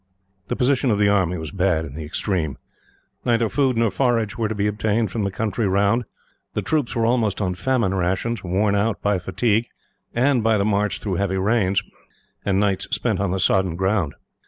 [0.47, 2.57] The position of the army was bad in the extreme.
[3.23, 6.05] Neither food nor forage were to be obtained from the country round.
[6.55, 9.67] The troops were almost on famine rations, worn out by fatigue,
[10.15, 11.83] and by the march through heavy rains,
[12.43, 14.15] and nights spent on the sodden ground.